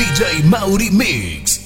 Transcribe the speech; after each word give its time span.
DJ 0.00 0.48
Mauri 0.48 0.88
Mix. 0.88 1.59